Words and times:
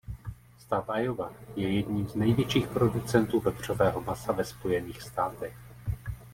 Stát 0.59 0.85
Iowa 0.99 1.31
je 1.55 1.71
jedním 1.75 2.07
z 2.07 2.15
největších 2.15 2.67
producentů 2.67 3.39
vepřového 3.39 4.01
masa 4.01 4.31
ve 4.31 4.43
Spojených 4.45 5.01
státech. 5.01 5.55